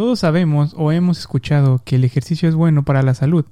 Todos 0.00 0.20
sabemos 0.20 0.72
o 0.78 0.92
hemos 0.92 1.18
escuchado 1.18 1.82
que 1.84 1.96
el 1.96 2.04
ejercicio 2.04 2.48
es 2.48 2.54
bueno 2.54 2.86
para 2.86 3.02
la 3.02 3.12
salud, 3.12 3.44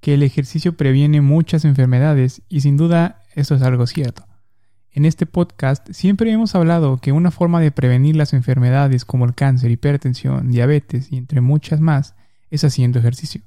que 0.00 0.14
el 0.14 0.22
ejercicio 0.22 0.74
previene 0.74 1.20
muchas 1.20 1.66
enfermedades 1.66 2.40
y 2.48 2.62
sin 2.62 2.78
duda 2.78 3.20
eso 3.34 3.54
es 3.56 3.60
algo 3.60 3.86
cierto. 3.86 4.24
En 4.90 5.04
este 5.04 5.26
podcast 5.26 5.86
siempre 5.92 6.32
hemos 6.32 6.54
hablado 6.54 6.96
que 6.96 7.12
una 7.12 7.30
forma 7.30 7.60
de 7.60 7.72
prevenir 7.72 8.16
las 8.16 8.32
enfermedades 8.32 9.04
como 9.04 9.26
el 9.26 9.34
cáncer, 9.34 9.70
hipertensión, 9.70 10.50
diabetes 10.50 11.12
y 11.12 11.18
entre 11.18 11.42
muchas 11.42 11.78
más 11.78 12.14
es 12.48 12.64
haciendo 12.64 12.98
ejercicio. 12.98 13.42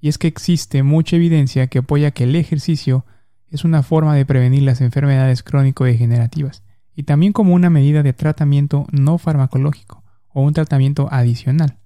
Y 0.00 0.08
es 0.08 0.18
que 0.18 0.26
existe 0.26 0.82
mucha 0.82 1.14
evidencia 1.14 1.68
que 1.68 1.78
apoya 1.78 2.10
que 2.10 2.24
el 2.24 2.34
ejercicio 2.34 3.06
es 3.50 3.62
una 3.62 3.84
forma 3.84 4.16
de 4.16 4.26
prevenir 4.26 4.64
las 4.64 4.80
enfermedades 4.80 5.44
crónico-degenerativas 5.44 6.64
y 6.96 7.04
también 7.04 7.32
como 7.32 7.54
una 7.54 7.70
medida 7.70 8.02
de 8.02 8.14
tratamiento 8.14 8.84
no 8.90 9.16
farmacológico 9.16 10.02
o 10.26 10.42
un 10.42 10.54
tratamiento 10.54 11.06
adicional. 11.12 11.78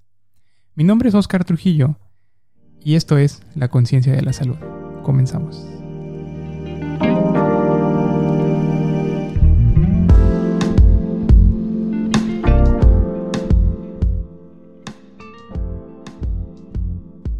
Mi 0.79 0.84
nombre 0.84 1.08
es 1.08 1.16
Oscar 1.16 1.45
Trujillo 1.45 1.96
y 2.84 2.95
esto 2.95 3.19
es 3.19 3.42
La 3.56 3.66
Conciencia 3.66 4.12
de 4.12 4.23
la 4.23 4.32
Salud. 4.32 4.55
Comenzamos. 5.02 5.66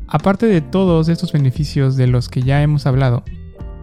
Aparte 0.09 0.46
de 0.46 0.60
todos 0.60 1.09
estos 1.09 1.30
beneficios 1.30 1.95
de 1.95 2.09
los 2.09 2.29
que 2.29 2.43
ya 2.43 2.60
hemos 2.60 2.87
hablado, 2.87 3.23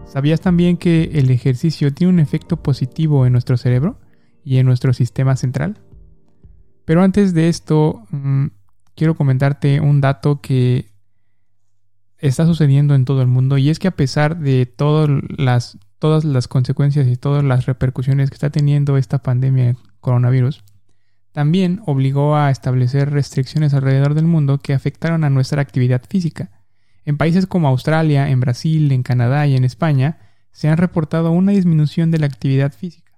¿sabías 0.04 0.42
también 0.42 0.76
que 0.76 1.12
el 1.14 1.30
ejercicio 1.30 1.94
tiene 1.94 2.12
un 2.12 2.20
efecto 2.20 2.62
positivo 2.62 3.24
en 3.24 3.32
nuestro 3.32 3.56
cerebro 3.56 3.98
y 4.44 4.58
en 4.58 4.66
nuestro 4.66 4.92
sistema 4.92 5.34
central? 5.34 5.80
Pero 6.84 7.02
antes 7.02 7.32
de 7.32 7.48
esto, 7.48 8.04
mm, 8.10 8.48
quiero 8.96 9.14
comentarte 9.14 9.80
un 9.80 10.00
dato 10.00 10.40
que 10.40 10.90
está 12.18 12.46
sucediendo 12.46 12.94
en 12.94 13.04
todo 13.04 13.22
el 13.22 13.28
mundo 13.28 13.58
y 13.58 13.68
es 13.68 13.78
que 13.78 13.88
a 13.88 13.92
pesar 13.92 14.38
de 14.38 14.66
todas 14.66 15.10
las, 15.36 16.48
consecuencias 16.48 17.06
y 17.06 17.16
todas 17.16 17.44
las 17.44 17.66
repercusiones 17.66 18.30
que 18.30 18.34
está 18.34 18.50
teniendo 18.50 18.96
esta 18.96 19.22
pandemia 19.22 19.66
de 19.66 19.76
coronavirus, 20.00 20.64
también 21.32 21.82
obligó 21.84 22.36
a 22.36 22.50
establecer 22.50 23.10
restricciones 23.10 23.74
alrededor 23.74 24.14
del 24.14 24.24
mundo 24.24 24.58
que 24.58 24.72
afectaron 24.72 25.22
a 25.24 25.30
nuestra 25.30 25.60
actividad 25.60 26.02
física. 26.08 26.50
En 27.04 27.18
países 27.18 27.46
como 27.46 27.68
Australia, 27.68 28.30
en 28.30 28.40
Brasil, 28.40 28.90
en 28.90 29.02
Canadá 29.02 29.46
y 29.46 29.54
en 29.54 29.64
España 29.64 30.18
se 30.50 30.68
han 30.68 30.78
reportado 30.78 31.30
una 31.32 31.52
disminución 31.52 32.10
de 32.10 32.18
la 32.18 32.26
actividad 32.26 32.72
física, 32.72 33.12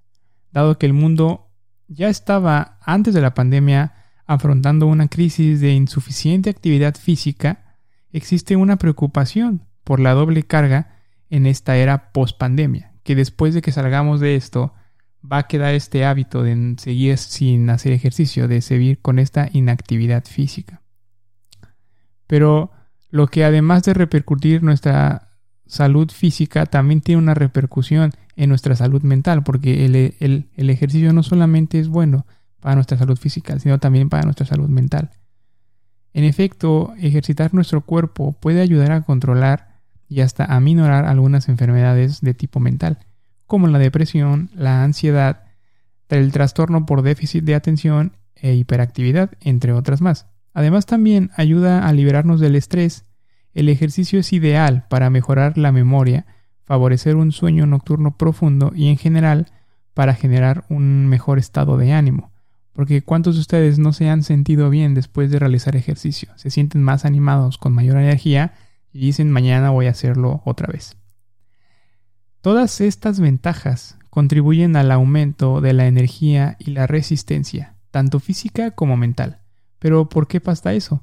dado 0.51 0.77
que 0.79 0.87
el 0.87 0.93
mundo 0.93 1.53
ya 1.87 2.09
estaba 2.09 2.79
antes 2.83 3.15
de 3.15 3.21
la 3.21 3.35
pandemia 3.35 3.98
afrontando 4.29 4.87
una 4.87 5.09
crisis 5.09 5.61
de 5.61 5.73
insuficiente 5.73 6.51
actividad 6.51 6.95
física, 6.97 7.75
existe 8.13 8.57
una 8.57 8.77
preocupación 8.77 9.65
por 9.85 10.01
la 10.01 10.13
doble 10.13 10.43
carga 10.43 10.99
en 11.31 11.47
esta 11.47 11.79
era 11.79 12.13
post-pandemia, 12.13 12.93
que 13.03 13.17
después 13.17 13.55
de 13.55 13.63
que 13.63 13.73
salgamos 13.73 14.21
de 14.21 14.37
esto, 14.37 14.75
va 15.21 15.39
a 15.39 15.47
quedar 15.47 15.75
este 15.75 16.05
hábito 16.05 16.43
de 16.43 16.75
seguir 16.77 17.17
sin 17.17 17.71
hacer 17.71 17.93
ejercicio, 17.93 18.49
de 18.49 18.61
seguir 18.61 19.01
con 19.01 19.19
esta 19.19 19.49
inactividad 19.51 20.25
física. 20.27 20.83
Pero 22.27 22.71
lo 23.09 23.29
que 23.29 23.45
además 23.45 23.83
de 23.85 23.95
repercutir 23.95 24.63
nuestra 24.63 25.31
salud 25.67 26.11
física, 26.11 26.67
también 26.67 27.01
tiene 27.01 27.23
una 27.23 27.35
repercusión 27.35 28.13
en 28.37 28.51
nuestra 28.51 28.77
salud 28.77 29.03
mental, 29.03 29.43
porque 29.43 29.87
el, 29.87 30.51
el 30.55 30.71
ejercicio 30.71 31.15
no 31.15 31.23
solamente 31.23 31.79
es 31.81 31.89
bueno 31.89 32.27
para 32.61 32.75
nuestra 32.75 32.99
salud 32.99 33.17
física, 33.19 33.59
sino 33.59 33.79
también 33.79 34.09
para 34.09 34.25
nuestra 34.25 34.47
salud 34.47 34.69
mental. 34.69 35.11
En 36.13 36.25
efecto, 36.25 36.95
ejercitar 36.99 37.55
nuestro 37.55 37.83
cuerpo 37.83 38.33
puede 38.33 38.61
ayudar 38.61 38.93
a 38.93 39.03
controlar 39.03 39.81
y 40.09 40.21
hasta 40.21 40.45
a 40.45 40.59
minorar 40.61 41.05
algunas 41.05 41.49
enfermedades 41.49 42.21
de 42.21 42.35
tipo 42.35 42.61
mental, 42.61 42.99
como 43.47 43.69
la 43.69 43.79
depresión, 43.79 44.51
la 44.55 44.83
ansiedad, 44.83 45.45
el 46.09 46.33
trastorno 46.33 46.87
por 46.87 47.03
déficit 47.03 47.45
de 47.45 47.55
atención 47.55 48.13
e 48.35 48.55
hiperactividad, 48.55 49.33
entre 49.41 49.73
otras 49.73 50.01
más. 50.01 50.27
Además 50.55 50.87
también 50.87 51.31
ayuda 51.37 51.87
a 51.87 51.93
liberarnos 51.93 52.41
del 52.41 52.57
estrés. 52.57 53.05
El 53.55 53.69
ejercicio 53.69 54.19
es 54.21 54.33
ideal 54.33 54.87
para 54.89 55.11
mejorar 55.11 55.59
la 55.59 55.73
memoria, 55.73 56.27
favorecer 56.65 57.17
un 57.17 57.33
sueño 57.33 57.67
nocturno 57.67 58.17
profundo 58.17 58.73
y 58.75 58.89
en 58.89 58.97
general 58.97 59.53
para 59.95 60.15
generar 60.15 60.65
un 60.69 61.07
mejor 61.07 61.39
estado 61.39 61.77
de 61.77 61.93
ánimo. 61.93 62.28
Porque 62.79 63.03
¿cuántos 63.03 63.35
de 63.35 63.41
ustedes 63.41 63.81
no 63.81 63.93
se 63.93 64.09
han 64.09 64.23
sentido 64.23 64.71
bien 64.71 64.95
después 64.95 65.33
de 65.33 65.41
realizar 65.41 65.75
ejercicio? 65.75 66.29
Se 66.37 66.49
sienten 66.49 66.81
más 66.81 67.05
animados, 67.05 67.59
con 67.59 67.73
mayor 67.73 67.97
energía 67.97 68.55
y 68.93 69.01
dicen 69.01 69.33
mañana 69.33 69.71
voy 69.71 69.89
a 69.89 69.91
hacerlo 69.91 70.43
otra 70.45 70.69
vez. 70.69 70.97
Todas 72.41 72.81
estas 72.81 73.19
ventajas 73.19 73.99
contribuyen 74.11 74.77
al 74.77 74.93
aumento 74.93 75.61
de 75.61 75.73
la 75.73 75.89
energía 75.89 76.55
y 76.61 76.71
la 76.71 76.87
resistencia, 76.87 77.75
tanto 77.91 78.21
física 78.21 78.71
como 78.71 78.97
mental. 78.97 79.41
Pero 79.81 80.09
¿por 80.09 80.29
qué 80.29 80.41
pasa 80.41 80.73
eso? 80.73 81.03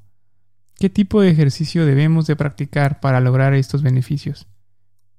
¿Qué 0.80 0.90
tipo 0.90 1.20
de 1.20 1.30
ejercicio 1.30 1.86
debemos 1.86 2.26
de 2.26 2.38
practicar 2.38 3.02
para 3.02 3.20
lograr 3.20 3.54
estos 3.54 3.84
beneficios? 3.84 4.48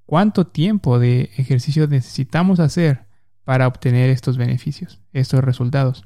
¿Cuánto 0.07 0.47
tiempo 0.47 0.97
de 0.97 1.29
ejercicio 1.37 1.85
necesitamos 1.87 2.59
hacer 2.59 3.05
para 3.43 3.67
obtener 3.67 4.09
estos 4.09 4.37
beneficios, 4.37 4.99
estos 5.13 5.43
resultados? 5.43 6.03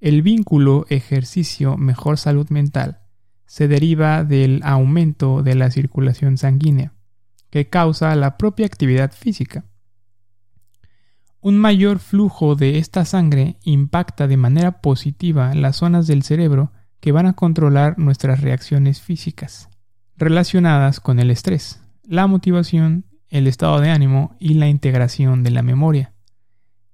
El 0.00 0.22
vínculo 0.22 0.86
ejercicio-mejor 0.88 2.16
salud 2.16 2.48
mental 2.48 3.00
se 3.44 3.68
deriva 3.68 4.24
del 4.24 4.62
aumento 4.64 5.42
de 5.42 5.54
la 5.54 5.70
circulación 5.70 6.38
sanguínea, 6.38 6.94
que 7.50 7.68
causa 7.68 8.14
la 8.16 8.38
propia 8.38 8.64
actividad 8.64 9.12
física. 9.12 9.66
Un 11.42 11.58
mayor 11.58 11.98
flujo 11.98 12.54
de 12.54 12.78
esta 12.78 13.04
sangre 13.04 13.58
impacta 13.62 14.26
de 14.26 14.38
manera 14.38 14.80
positiva 14.80 15.54
las 15.54 15.76
zonas 15.76 16.06
del 16.06 16.22
cerebro 16.22 16.72
que 17.00 17.12
van 17.12 17.26
a 17.26 17.34
controlar 17.34 17.98
nuestras 17.98 18.40
reacciones 18.40 19.02
físicas, 19.02 19.68
relacionadas 20.16 21.00
con 21.00 21.18
el 21.18 21.30
estrés, 21.30 21.82
la 22.04 22.26
motivación, 22.26 23.04
el 23.28 23.46
estado 23.46 23.80
de 23.80 23.90
ánimo 23.90 24.34
y 24.38 24.54
la 24.54 24.68
integración 24.68 25.42
de 25.42 25.50
la 25.50 25.62
memoria. 25.62 26.14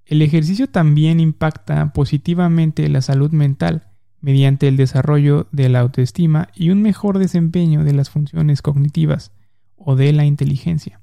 El 0.06 0.22
ejercicio 0.22 0.68
también 0.68 1.18
impacta 1.18 1.92
positivamente 1.92 2.88
la 2.88 3.02
salud 3.02 3.32
mental 3.32 3.88
mediante 4.20 4.68
el 4.68 4.76
desarrollo 4.76 5.48
de 5.50 5.68
la 5.68 5.80
autoestima 5.80 6.48
y 6.54 6.70
un 6.70 6.80
mejor 6.80 7.18
desempeño 7.18 7.84
de 7.84 7.92
las 7.92 8.08
funciones 8.08 8.62
cognitivas 8.62 9.32
o 9.76 9.96
de 9.96 10.12
la 10.12 10.24
inteligencia. 10.24 11.00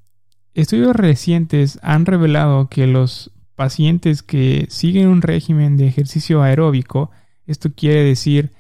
Estudios 0.54 0.96
recientes 0.96 1.80
han 1.84 2.06
revelado 2.06 2.70
que 2.70 2.88
los 2.88 3.32
pacientes 3.56 4.24
que 4.24 4.68
siguen 4.70 5.10
un 5.10 5.22
régimen 5.22 5.78
de 5.78 5.88
ejercicio 5.88 6.42
aeróbico, 6.42 7.12
esto 7.46 7.74
quiere 7.76 8.04
decir 8.04 8.52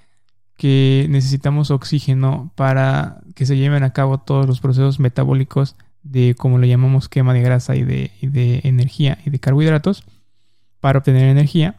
que 0.57 1.07
necesitamos 1.09 1.71
oxígeno 1.71 2.51
para 2.55 3.21
que 3.35 3.45
se 3.45 3.57
lleven 3.57 3.83
a 3.83 3.93
cabo 3.93 4.19
todos 4.19 4.45
los 4.45 4.59
procesos 4.59 4.99
metabólicos 4.99 5.75
de, 6.03 6.35
como 6.37 6.57
lo 6.57 6.65
llamamos, 6.65 7.09
quema 7.09 7.33
de 7.33 7.41
grasa 7.41 7.75
y 7.75 7.83
de, 7.83 8.11
y 8.21 8.27
de 8.27 8.61
energía 8.63 9.19
y 9.25 9.29
de 9.29 9.39
carbohidratos, 9.39 10.03
para 10.83 10.99
obtener 10.99 11.29
energía, 11.29 11.77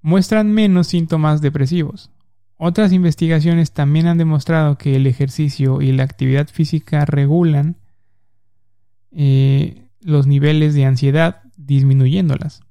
muestran 0.00 0.52
menos 0.52 0.86
síntomas 0.86 1.40
depresivos. 1.40 2.12
Otras 2.56 2.92
investigaciones 2.92 3.72
también 3.72 4.06
han 4.06 4.16
demostrado 4.16 4.78
que 4.78 4.94
el 4.94 5.08
ejercicio 5.08 5.82
y 5.82 5.90
la 5.90 6.04
actividad 6.04 6.46
física 6.46 7.04
regulan 7.04 7.78
eh, 9.10 9.88
los 10.00 10.28
niveles 10.28 10.74
de 10.74 10.84
ansiedad 10.84 11.42
disminuyéndolas. 11.56 12.62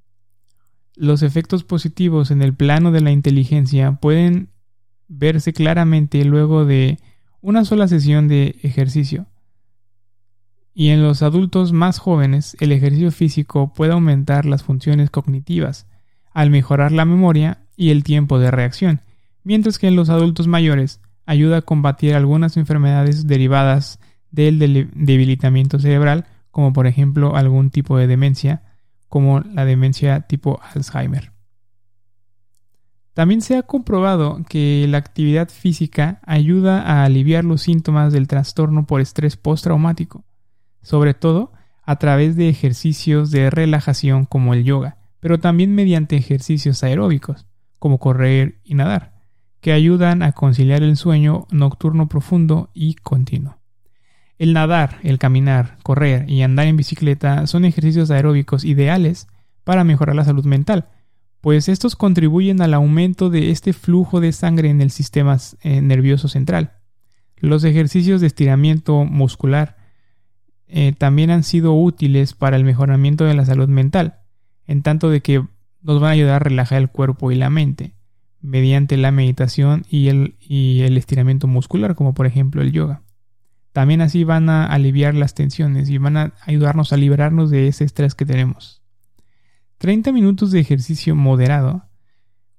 Los 0.96 1.22
efectos 1.22 1.66
positivos 1.66 2.32
en 2.32 2.42
el 2.42 2.54
plano 2.54 2.94
de 2.94 3.02
la 3.02 3.12
inteligencia 3.12 3.92
pueden 4.00 4.48
verse 5.10 5.52
claramente 5.52 6.24
luego 6.24 6.64
de 6.64 6.98
una 7.42 7.66
sola 7.66 7.90
sesión 7.90 8.30
de 8.30 8.58
ejercicio 8.64 9.26
y 10.74 10.90
en 10.90 11.04
los 11.04 11.22
adultos 11.22 11.74
más 11.74 12.00
jóvenes 12.00 12.56
el 12.60 12.72
ejercicio 12.72 13.12
físico 13.12 13.74
puede 13.74 13.94
aumentar 13.94 14.46
las 14.46 14.64
funciones 14.64 15.10
cognitivas, 15.10 15.88
al 16.32 16.50
mejorar 16.50 16.92
la 16.92 17.06
memoria 17.06 17.66
y 17.76 17.90
el 17.90 18.04
tiempo 18.04 18.40
de 18.40 18.52
reacción, 18.52 19.02
mientras 19.44 19.80
que 19.80 19.88
en 19.88 19.96
los 19.96 20.10
adultos 20.10 20.48
mayores 20.48 21.02
ayuda 21.26 21.58
a 21.58 21.62
combatir 21.62 22.16
algunas 22.16 22.58
enfermedades 22.58 23.28
derivadas 23.28 24.00
del 24.32 24.60
debilitamiento 24.94 25.80
cerebral, 25.80 26.26
como 26.52 26.74
por 26.74 26.88
ejemplo 26.88 27.36
algún 27.36 27.72
tipo 27.72 27.98
de 27.98 28.08
demencia, 28.08 28.64
como 29.08 29.40
la 29.42 29.66
demencia 29.66 30.22
tipo 30.22 30.60
Alzheimer. 30.74 31.32
También 33.14 33.42
se 33.42 33.58
ha 33.58 33.64
comprobado 33.64 34.40
que 34.48 34.86
la 34.88 34.98
actividad 34.98 35.50
física 35.50 36.22
ayuda 36.26 36.82
a 36.82 37.04
aliviar 37.04 37.44
los 37.44 37.64
síntomas 37.64 38.14
del 38.14 38.28
trastorno 38.28 38.86
por 38.86 39.02
estrés 39.02 39.36
postraumático, 39.36 40.24
sobre 40.82 41.14
todo 41.14 41.52
a 41.84 41.98
través 41.98 42.36
de 42.36 42.50
ejercicios 42.50 43.32
de 43.32 43.50
relajación 43.50 44.26
como 44.26 44.54
el 44.54 44.64
yoga, 44.64 44.98
pero 45.20 45.40
también 45.40 45.74
mediante 45.74 46.18
ejercicios 46.18 46.84
aeróbicos, 46.84 47.48
como 47.80 47.98
correr 47.98 48.60
y 48.64 48.76
nadar, 48.76 49.14
que 49.62 49.72
ayudan 49.72 50.22
a 50.22 50.32
conciliar 50.32 50.84
el 50.84 50.98
sueño 50.98 51.48
nocturno 51.52 52.08
profundo 52.08 52.70
y 52.74 52.96
continuo. 52.96 53.58
El 54.38 54.54
nadar, 54.54 55.00
el 55.04 55.20
caminar, 55.20 55.78
correr 55.84 56.30
y 56.30 56.44
andar 56.44 56.68
en 56.68 56.78
bicicleta 56.78 57.46
son 57.48 57.66
ejercicios 57.66 58.10
aeróbicos 58.12 58.64
ideales 58.64 59.28
para 59.64 59.84
mejorar 59.84 60.16
la 60.16 60.24
salud 60.24 60.46
mental, 60.46 60.88
pues 61.42 61.70
estos 61.70 61.96
contribuyen 61.96 62.62
al 62.62 62.74
aumento 62.74 63.30
de 63.30 63.52
este 63.52 63.74
flujo 63.74 64.20
de 64.20 64.32
sangre 64.32 64.70
en 64.70 64.82
el 64.82 64.92
sistema 64.92 65.38
eh, 65.62 65.82
nervioso 65.82 66.28
central. 66.28 66.74
Los 67.38 67.64
ejercicios 67.64 68.22
de 68.22 68.28
estiramiento 68.28 69.06
muscular 69.06 69.78
eh, 70.70 70.94
también 70.98 71.32
han 71.32 71.44
sido 71.44 71.74
útiles 71.74 72.34
para 72.34 72.56
el 72.56 72.64
mejoramiento 72.64 73.26
de 73.26 73.34
la 73.34 73.46
salud 73.46 73.68
mental, 73.68 74.20
en 74.68 74.84
tanto 74.84 75.10
de 75.10 75.22
que 75.22 75.44
nos 75.82 76.00
van 76.00 76.10
a 76.10 76.14
ayudar 76.14 76.36
a 76.36 76.40
relajar 76.40 76.80
el 76.80 76.90
cuerpo 76.90 77.32
y 77.32 77.36
la 77.36 77.50
mente 77.50 77.96
mediante 78.42 78.96
la 78.98 79.12
meditación 79.12 79.86
y 79.90 80.08
el, 80.08 80.36
y 80.40 80.82
el 80.82 80.98
estiramiento 80.98 81.48
muscular, 81.48 81.96
como 81.96 82.14
por 82.14 82.26
ejemplo 82.26 82.62
el 82.62 82.72
yoga. 82.72 83.02
También 83.74 84.02
así 84.02 84.24
van 84.24 84.50
a 84.50 84.66
aliviar 84.66 85.16
las 85.16 85.34
tensiones 85.34 85.90
y 85.90 85.98
van 85.98 86.18
a 86.18 86.34
ayudarnos 86.46 86.94
a 86.94 86.98
liberarnos 86.98 87.50
de 87.50 87.68
ese 87.68 87.84
estrés 87.84 88.16
que 88.16 88.26
tenemos. 88.26 88.82
30 89.78 90.12
minutos 90.12 90.52
de 90.52 90.60
ejercicio 90.60 91.16
moderado, 91.16 91.86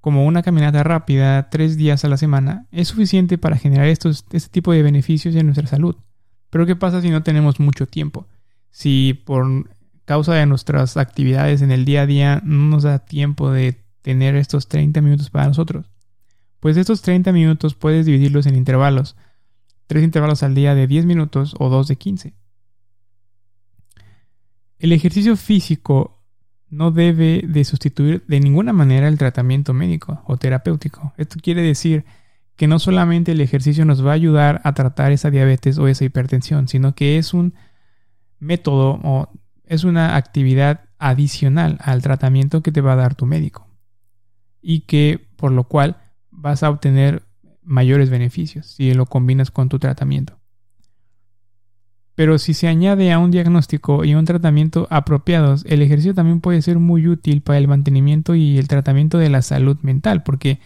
como 0.01 0.25
una 0.25 0.43
caminata 0.43 0.83
rápida 0.83 1.51
tres 1.51 1.77
días 1.77 2.05
a 2.05 2.09
la 2.09 2.17
semana, 2.17 2.67
es 2.71 2.89
suficiente 2.89 3.39
para 3.39 3.57
generar 3.57 3.87
estos, 3.87 4.25
este 4.33 4.51
tipo 4.51 4.73
de 4.73 4.83
beneficios 4.83 5.35
en 5.35 5.47
nuestra 5.47 5.67
salud. 5.67 5.97
Pero 6.51 6.67
¿qué 6.67 6.77
pasa 6.77 7.01
si 7.01 7.11
no 7.11 7.23
tenemos 7.23 7.61
mucho 7.61 7.87
tiempo? 7.87 8.27
Si 8.71 9.15
por 9.25 9.71
causa 10.05 10.35
de 10.35 10.47
nuestras 10.47 10.97
actividades 10.97 11.63
en 11.63 11.71
el 11.71 11.85
día 11.85 12.03
a 12.03 12.07
día 12.07 12.43
no 12.45 12.69
nos 12.69 12.83
da 12.83 12.99
tiempo 12.99 13.51
de 13.51 13.81
tener 14.03 14.35
estos 14.37 14.69
30 14.69 15.01
minutos 15.01 15.31
para 15.31 15.47
nosotros. 15.47 15.87
Pues 16.59 16.77
estos 16.77 17.03
30 17.03 17.33
minutos 17.33 17.75
puedes 17.75 18.07
dividirlos 18.07 18.47
en 18.47 18.57
intervalos 18.57 19.17
tres 19.91 20.05
intervalos 20.05 20.45
al 20.45 20.55
día 20.55 20.77
de 20.77 20.87
10 20.87 21.05
minutos 21.05 21.57
o 21.59 21.69
dos 21.69 21.89
de 21.89 21.97
15. 21.97 22.33
El 24.79 24.93
ejercicio 24.93 25.37
físico 25.37 26.23
no 26.69 26.93
debe 26.93 27.43
de 27.45 27.65
sustituir 27.65 28.23
de 28.29 28.39
ninguna 28.39 28.73
manera 28.73 29.09
el 29.09 29.19
tratamiento 29.19 29.75
médico 29.75 30.23
o 30.27 30.37
terapéutico. 30.37 31.13
Esto 31.17 31.41
quiere 31.43 31.63
decir 31.63 32.05
que 32.61 32.67
no 32.67 32.79
solamente 32.79 33.33
el 33.33 33.41
ejercicio 33.41 33.87
nos 33.87 34.05
va 34.05 34.11
a 34.11 34.17
ayudar 34.17 34.61
a 34.65 34.75
tratar 34.75 35.13
esa 35.13 35.31
diabetes 35.31 35.79
o 35.79 35.89
esa 35.89 36.05
hipertensión, 36.05 36.69
sino 36.69 36.95
que 36.95 37.17
es 37.17 37.33
un 37.33 37.55
método 38.39 39.01
o 39.03 39.31
es 39.65 39.85
una 39.85 40.15
actividad 40.17 40.83
adicional 40.99 41.79
al 41.81 42.03
tratamiento 42.03 42.63
que 42.63 42.71
te 42.71 42.83
va 42.83 42.93
a 42.93 42.97
dar 42.97 43.15
tu 43.15 43.25
médico 43.25 43.67
y 44.61 44.81
que 44.81 45.27
por 45.37 45.53
lo 45.53 45.65
cual 45.65 45.97
vas 46.31 46.63
a 46.63 46.69
obtener 46.69 47.23
mayores 47.63 48.11
beneficios 48.11 48.67
si 48.67 48.93
lo 48.93 49.07
combinas 49.07 49.51
con 49.51 49.71
tu 49.71 49.79
tratamiento. 49.79 50.39
Pero 52.15 52.39
si 52.39 52.53
se 52.53 52.69
añade 52.69 53.11
a 53.11 53.19
un 53.19 53.31
diagnóstico 53.31 54.05
y 54.05 54.15
un 54.15 54.27
tratamiento 54.27 54.87
apropiados, 54.91 55.65
el 55.67 55.81
ejercicio 55.81 56.13
también 56.13 56.43
puede 56.43 56.61
ser 56.61 56.79
muy 56.79 57.09
útil 57.09 57.41
para 57.41 57.57
el 57.57 57.69
mantenimiento 57.69 58.35
y 58.35 58.59
el 58.59 58.69
tratamiento 58.69 59.17
de 59.17 59.31
la 59.31 59.41
salud 59.41 59.79
mental, 59.81 60.25
porque 60.25 60.61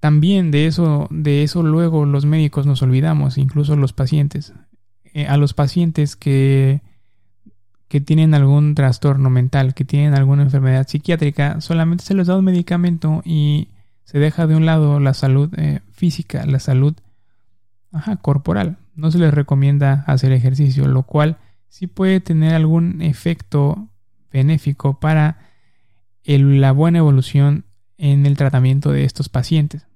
también 0.00 0.50
de 0.50 0.66
eso, 0.66 1.06
de 1.10 1.42
eso 1.42 1.62
luego 1.62 2.06
los 2.06 2.24
médicos 2.24 2.66
nos 2.66 2.82
olvidamos, 2.82 3.36
incluso 3.36 3.76
los 3.76 3.92
pacientes. 3.92 4.54
Eh, 5.12 5.26
a 5.26 5.36
los 5.36 5.52
pacientes 5.52 6.16
que, 6.16 6.80
que 7.88 8.00
tienen 8.00 8.32
algún 8.32 8.74
trastorno 8.74 9.28
mental, 9.28 9.74
que 9.74 9.84
tienen 9.84 10.14
alguna 10.14 10.42
enfermedad 10.42 10.88
psiquiátrica, 10.88 11.60
solamente 11.60 12.04
se 12.04 12.14
les 12.14 12.28
da 12.28 12.36
un 12.38 12.44
medicamento 12.44 13.20
y 13.24 13.68
se 14.04 14.18
deja 14.18 14.46
de 14.46 14.56
un 14.56 14.64
lado 14.64 15.00
la 15.00 15.12
salud 15.12 15.52
eh, 15.56 15.80
física, 15.92 16.46
la 16.46 16.60
salud 16.60 16.94
corporal. 18.22 18.78
No 18.94 19.10
se 19.10 19.18
les 19.18 19.34
recomienda 19.34 20.04
hacer 20.06 20.32
ejercicio, 20.32 20.86
lo 20.86 21.02
cual 21.02 21.38
sí 21.68 21.86
puede 21.86 22.20
tener 22.20 22.54
algún 22.54 23.02
efecto 23.02 23.88
benéfico 24.32 24.98
para 24.98 25.38
la 26.24 26.72
buena 26.72 26.98
evolución 26.98 27.64
en 27.98 28.24
el 28.24 28.36
tratamiento 28.36 28.92
de 28.92 29.04
estos 29.04 29.28
pacientes. 29.28 29.89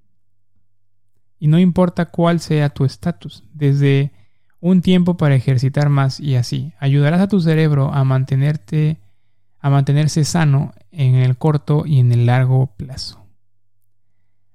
Y 1.44 1.46
no 1.46 1.58
importa 1.58 2.06
cuál 2.06 2.40
sea 2.40 2.70
tu 2.70 2.86
estatus, 2.86 3.44
desde 3.52 4.12
un 4.60 4.80
tiempo 4.80 5.18
para 5.18 5.34
ejercitar 5.34 5.90
más 5.90 6.18
y 6.18 6.36
así, 6.36 6.72
ayudarás 6.78 7.20
a 7.20 7.28
tu 7.28 7.38
cerebro 7.38 7.92
a 7.92 8.02
mantenerte 8.02 8.98
a 9.58 9.68
mantenerse 9.68 10.24
sano 10.24 10.72
en 10.90 11.16
el 11.16 11.36
corto 11.36 11.84
y 11.84 11.98
en 11.98 12.12
el 12.12 12.24
largo 12.24 12.74
plazo. 12.78 13.26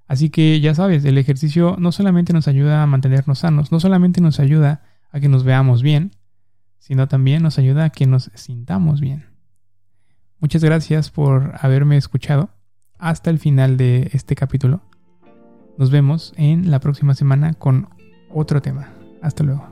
Así 0.08 0.32
que 0.32 0.60
ya 0.62 0.74
sabes, 0.74 1.06
el 1.06 1.20
ejercicio 1.20 1.76
no 1.78 1.92
solamente 1.92 2.34
nos 2.34 2.48
ayuda 2.48 2.82
a 2.82 2.88
mantenernos 2.88 3.38
sanos, 3.38 3.72
no 3.72 3.80
solamente 3.80 4.20
nos 4.20 4.40
ayuda 4.40 4.82
a 5.12 5.20
que 5.20 5.30
nos 5.30 5.44
veamos 5.44 5.84
bien, 5.84 6.16
sino 6.80 7.08
también 7.08 7.44
nos 7.44 7.60
ayuda 7.60 7.84
a 7.84 7.90
que 7.92 8.08
nos 8.08 8.32
sintamos 8.34 9.00
bien. 9.00 9.28
Muchas 10.40 10.64
gracias 10.64 11.12
por 11.12 11.54
haberme 11.62 11.98
escuchado 11.98 12.50
hasta 12.98 13.30
el 13.30 13.38
final 13.38 13.78
de 13.78 14.10
este 14.12 14.34
capítulo. 14.34 14.89
Nos 15.80 15.92
vemos 15.92 16.34
en 16.36 16.72
la 16.72 16.82
próxima 16.82 17.16
semana 17.16 17.54
con 17.54 17.88
otro 18.30 18.62
tema. 18.62 18.90
Hasta 19.22 19.46
luego. 19.46 19.66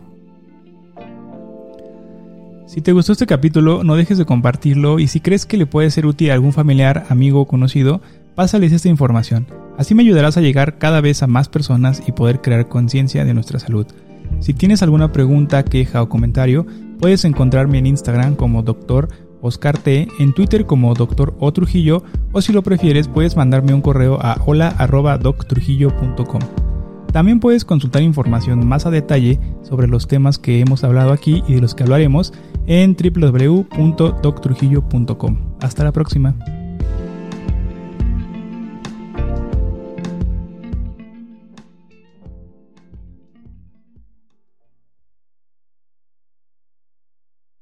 Si 2.65 2.79
te 2.79 2.93
gustó 2.93 3.11
este 3.11 3.27
capítulo, 3.27 3.83
no 3.83 3.97
dejes 3.97 4.17
de 4.17 4.23
compartirlo 4.23 4.99
y 4.99 5.07
si 5.07 5.19
crees 5.19 5.45
que 5.45 5.57
le 5.57 5.65
puede 5.65 5.91
ser 5.91 6.05
útil 6.05 6.31
a 6.31 6.35
algún 6.35 6.53
familiar, 6.53 7.05
amigo 7.09 7.41
o 7.41 7.45
conocido, 7.45 8.01
pásales 8.35 8.71
esta 8.71 8.87
información. 8.87 9.47
Así 9.77 9.95
me 9.95 10.03
ayudarás 10.03 10.37
a 10.37 10.41
llegar 10.41 10.77
cada 10.77 11.01
vez 11.01 11.23
a 11.23 11.27
más 11.27 11.49
personas 11.49 12.01
y 12.07 12.13
poder 12.13 12.39
crear 12.39 12.69
conciencia 12.69 13.25
de 13.25 13.33
nuestra 13.33 13.59
salud. 13.59 13.85
Si 14.39 14.53
tienes 14.53 14.81
alguna 14.83 15.11
pregunta, 15.11 15.65
queja 15.65 16.01
o 16.01 16.07
comentario, 16.07 16.65
puedes 17.01 17.25
encontrarme 17.25 17.79
en 17.79 17.85
Instagram 17.85 18.35
como 18.35 18.63
Dr. 18.63 19.09
Oscar 19.47 19.77
T, 19.77 20.07
en 20.19 20.33
Twitter 20.33 20.65
como 20.65 20.93
Dr. 20.93 21.33
O 21.39 21.51
Trujillo, 21.51 22.03
o 22.31 22.41
si 22.41 22.53
lo 22.53 22.61
prefieres, 22.61 23.07
puedes 23.07 23.35
mandarme 23.35 23.73
un 23.73 23.81
correo 23.81 24.19
a 24.21 24.39
hola.doctrujillo.com. 24.45 26.41
También 27.11 27.39
puedes 27.39 27.65
consultar 27.65 28.03
información 28.03 28.67
más 28.67 28.85
a 28.85 28.91
detalle 28.91 29.39
sobre 29.63 29.87
los 29.87 30.07
temas 30.07 30.37
que 30.37 30.59
hemos 30.59 30.83
hablado 30.83 31.13
aquí 31.13 31.41
y 31.47 31.55
de 31.55 31.61
los 31.61 31.73
que 31.73 31.81
hablaremos 31.83 32.33
en 32.67 32.95
www.doctrujillo.com. 32.95 35.37
Hasta 35.61 35.83
la 35.83 35.91
próxima. 35.91 36.35